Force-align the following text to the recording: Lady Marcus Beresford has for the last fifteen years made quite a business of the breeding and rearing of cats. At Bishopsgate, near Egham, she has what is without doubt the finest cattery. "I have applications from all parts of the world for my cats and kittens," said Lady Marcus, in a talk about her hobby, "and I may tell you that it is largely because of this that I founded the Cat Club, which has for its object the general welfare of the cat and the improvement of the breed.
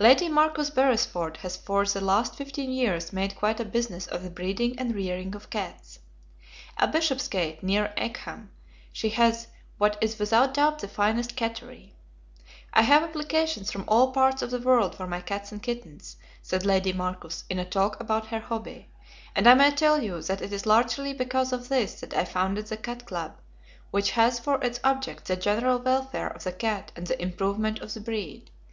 Lady 0.00 0.28
Marcus 0.28 0.68
Beresford 0.68 1.36
has 1.36 1.56
for 1.56 1.84
the 1.86 2.00
last 2.00 2.34
fifteen 2.34 2.72
years 2.72 3.12
made 3.12 3.36
quite 3.36 3.60
a 3.60 3.64
business 3.64 4.08
of 4.08 4.24
the 4.24 4.28
breeding 4.28 4.76
and 4.80 4.96
rearing 4.96 5.32
of 5.36 5.48
cats. 5.48 6.00
At 6.76 6.90
Bishopsgate, 6.90 7.62
near 7.62 7.92
Egham, 7.96 8.50
she 8.92 9.10
has 9.10 9.46
what 9.78 9.96
is 10.00 10.18
without 10.18 10.54
doubt 10.54 10.80
the 10.80 10.88
finest 10.88 11.36
cattery. 11.36 11.94
"I 12.72 12.82
have 12.82 13.04
applications 13.04 13.70
from 13.70 13.84
all 13.86 14.10
parts 14.10 14.42
of 14.42 14.50
the 14.50 14.58
world 14.58 14.96
for 14.96 15.06
my 15.06 15.20
cats 15.20 15.52
and 15.52 15.62
kittens," 15.62 16.16
said 16.42 16.66
Lady 16.66 16.92
Marcus, 16.92 17.44
in 17.48 17.60
a 17.60 17.64
talk 17.64 18.00
about 18.00 18.26
her 18.26 18.40
hobby, 18.40 18.88
"and 19.36 19.46
I 19.46 19.54
may 19.54 19.70
tell 19.70 20.02
you 20.02 20.20
that 20.22 20.42
it 20.42 20.52
is 20.52 20.66
largely 20.66 21.12
because 21.12 21.52
of 21.52 21.68
this 21.68 22.00
that 22.00 22.12
I 22.12 22.24
founded 22.24 22.66
the 22.66 22.76
Cat 22.76 23.06
Club, 23.06 23.36
which 23.92 24.10
has 24.18 24.40
for 24.40 24.60
its 24.64 24.80
object 24.82 25.26
the 25.26 25.36
general 25.36 25.78
welfare 25.78 26.26
of 26.34 26.42
the 26.42 26.50
cat 26.50 26.90
and 26.96 27.06
the 27.06 27.22
improvement 27.22 27.78
of 27.78 27.94
the 27.94 28.00
breed. 28.00 28.50